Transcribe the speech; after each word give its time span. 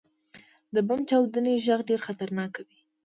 •د 0.73 0.75
بم 0.87 0.99
چاودنې 1.09 1.53
ږغ 1.65 1.79
ډېر 1.89 2.01
خطرناک 2.07 2.53
وي. 2.67 2.79